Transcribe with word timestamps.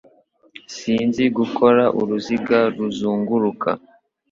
Sinzi 0.77 1.23
gukora 1.37 1.83
uruziga 2.01 2.59
ruzunguruka. 2.77 3.69